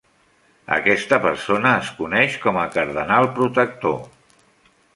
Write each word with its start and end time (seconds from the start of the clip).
Aquesta 0.77 1.19
persona 1.25 1.75
es 1.83 1.91
coneix 1.99 2.39
com 2.47 2.59
a 2.61 2.65
"Cardenal 2.77 3.31
Protector". 3.39 3.97